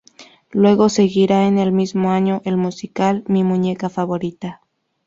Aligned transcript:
Luego 0.49 0.89
seguiría 0.89 1.47
en 1.47 1.59
el 1.59 1.71
mismo 1.71 2.09
año 2.09 2.41
el 2.43 2.57
musical 2.57 3.23
"Mi 3.27 3.43
muñeca 3.43 3.87
favorita". 3.87 4.59